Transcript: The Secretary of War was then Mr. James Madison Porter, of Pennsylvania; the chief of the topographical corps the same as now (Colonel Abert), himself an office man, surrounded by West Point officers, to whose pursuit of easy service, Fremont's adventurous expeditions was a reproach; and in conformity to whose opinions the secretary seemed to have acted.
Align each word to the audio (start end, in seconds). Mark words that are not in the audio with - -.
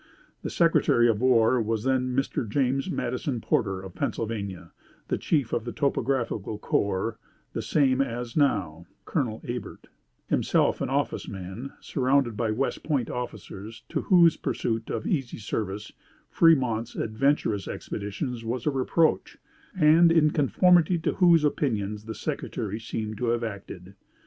The 0.41 0.49
Secretary 0.49 1.07
of 1.07 1.21
War 1.21 1.61
was 1.61 1.83
then 1.83 2.15
Mr. 2.15 2.49
James 2.49 2.89
Madison 2.89 3.39
Porter, 3.39 3.81
of 3.81 3.93
Pennsylvania; 3.93 4.71
the 5.09 5.17
chief 5.19 5.53
of 5.53 5.63
the 5.63 5.71
topographical 5.71 6.57
corps 6.57 7.19
the 7.53 7.61
same 7.61 8.01
as 8.01 8.35
now 8.35 8.87
(Colonel 9.05 9.41
Abert), 9.47 9.89
himself 10.27 10.81
an 10.81 10.89
office 10.89 11.27
man, 11.27 11.73
surrounded 11.81 12.35
by 12.35 12.49
West 12.49 12.81
Point 12.81 13.11
officers, 13.11 13.83
to 13.89 14.01
whose 14.01 14.37
pursuit 14.37 14.89
of 14.89 15.05
easy 15.05 15.37
service, 15.37 15.91
Fremont's 16.31 16.95
adventurous 16.95 17.67
expeditions 17.67 18.43
was 18.43 18.65
a 18.65 18.71
reproach; 18.71 19.37
and 19.77 20.11
in 20.11 20.31
conformity 20.31 20.97
to 20.97 21.13
whose 21.13 21.43
opinions 21.43 22.05
the 22.05 22.15
secretary 22.15 22.79
seemed 22.79 23.19
to 23.19 23.25
have 23.25 23.43
acted. 23.43 23.93